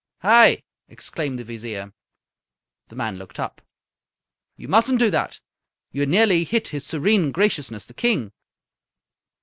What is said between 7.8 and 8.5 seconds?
the King!"